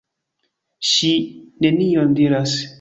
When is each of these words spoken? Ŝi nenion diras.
Ŝi 0.93 1.11
nenion 1.67 2.19
diras. 2.21 2.61